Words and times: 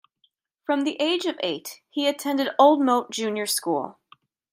From 0.63 0.81
the 0.81 0.99
age 0.99 1.25
of 1.25 1.39
eight 1.43 1.83
he 1.91 2.07
attended 2.07 2.49
Old 2.57 2.81
Moat 2.81 3.11
Junior 3.11 3.45
school. 3.45 3.99